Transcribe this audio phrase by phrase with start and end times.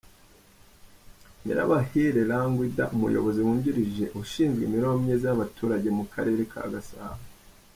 [1.43, 7.23] Nyirabahire Languida umuyobozi wungirije ushinzwe imibereho myiza y'abaturage mu karere ka Gasabo.